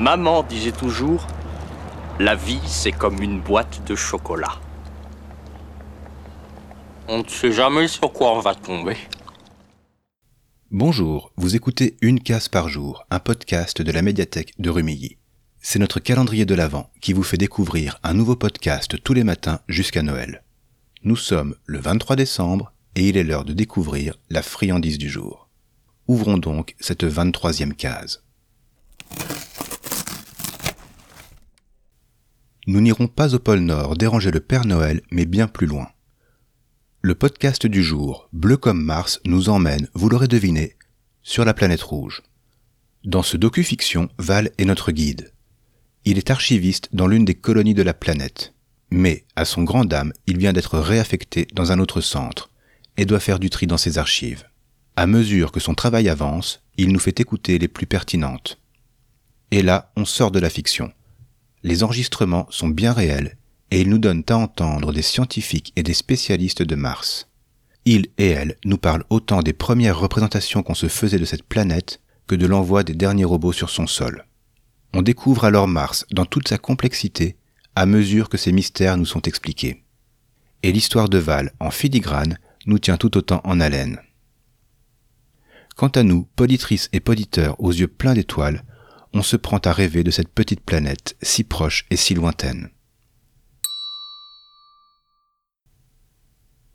[0.00, 1.26] Maman disait toujours,
[2.18, 4.58] la vie c'est comme une boîte de chocolat.
[7.06, 8.96] On ne sait jamais sur quoi on va tomber.
[10.70, 15.18] Bonjour, vous écoutez Une case par jour, un podcast de la médiathèque de Rumilly.
[15.60, 19.60] C'est notre calendrier de l'Avent qui vous fait découvrir un nouveau podcast tous les matins
[19.68, 20.44] jusqu'à Noël.
[21.04, 25.50] Nous sommes le 23 décembre et il est l'heure de découvrir la friandise du jour.
[26.08, 28.22] Ouvrons donc cette 23e case.
[32.70, 35.88] Nous n'irons pas au pôle Nord déranger le Père Noël, mais bien plus loin.
[37.02, 40.76] Le podcast du jour, Bleu comme Mars, nous emmène, vous l'aurez deviné,
[41.24, 42.22] sur la planète rouge.
[43.02, 45.32] Dans ce docu-fiction, Val est notre guide.
[46.04, 48.54] Il est archiviste dans l'une des colonies de la planète.
[48.92, 52.50] Mais, à son grand dame, il vient d'être réaffecté dans un autre centre
[52.96, 54.44] et doit faire du tri dans ses archives.
[54.94, 58.60] À mesure que son travail avance, il nous fait écouter les plus pertinentes.
[59.50, 60.92] Et là, on sort de la fiction.
[61.62, 63.36] Les enregistrements sont bien réels
[63.70, 67.28] et ils nous donnent à entendre des scientifiques et des spécialistes de Mars.
[67.84, 72.00] Ils et elles nous parlent autant des premières représentations qu'on se faisait de cette planète
[72.26, 74.24] que de l'envoi des derniers robots sur son sol.
[74.92, 77.36] On découvre alors Mars dans toute sa complexité
[77.76, 79.84] à mesure que ces mystères nous sont expliqués.
[80.62, 84.00] Et l'histoire de Val en filigrane nous tient tout autant en haleine.
[85.76, 88.64] Quant à nous, poditrices et poditeurs aux yeux pleins d'étoiles,
[89.12, 92.70] on se prend à rêver de cette petite planète si proche et si lointaine.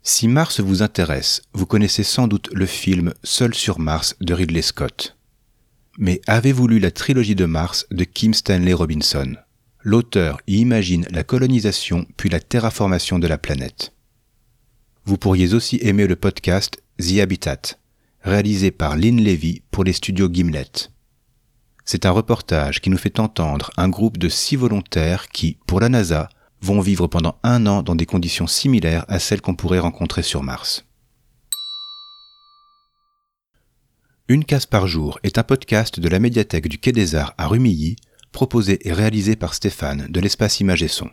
[0.02, 4.62] Si Mars vous intéresse, vous connaissez sans doute le film Seul sur Mars de Ridley
[4.62, 5.16] Scott.
[5.98, 9.34] Mais avez-vous lu la trilogie de Mars de Kim Stanley Robinson?
[9.82, 13.94] L'auteur y imagine la colonisation puis la terraformation de la planète.
[15.04, 17.62] Vous pourriez aussi aimer le podcast The Habitat,
[18.20, 20.90] réalisé par Lynn Levy pour les studios Gimlet.
[21.88, 25.88] C'est un reportage qui nous fait entendre un groupe de six volontaires qui, pour la
[25.88, 26.28] NASA,
[26.60, 30.42] vont vivre pendant un an dans des conditions similaires à celles qu'on pourrait rencontrer sur
[30.42, 30.84] Mars.
[34.26, 37.46] Une case par jour est un podcast de la médiathèque du Quai des Arts à
[37.46, 37.94] Rumilly,
[38.32, 41.10] proposé et réalisé par Stéphane de l'espace Image et Son.